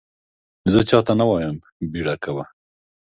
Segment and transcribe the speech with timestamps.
[0.71, 1.57] زه چا ته نه وایم
[1.91, 2.45] بیړه کوه!